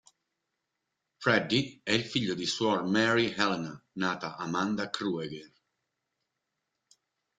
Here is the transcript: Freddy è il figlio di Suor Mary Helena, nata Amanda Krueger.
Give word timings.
Freddy 1.19 1.79
è 1.83 1.91
il 1.91 2.03
figlio 2.03 2.33
di 2.33 2.47
Suor 2.47 2.85
Mary 2.85 3.35
Helena, 3.37 3.79
nata 3.97 4.35
Amanda 4.35 4.89
Krueger. 4.89 5.53